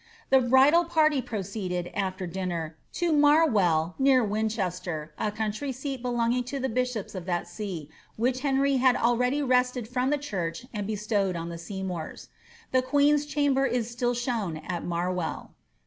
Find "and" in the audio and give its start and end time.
10.73-10.87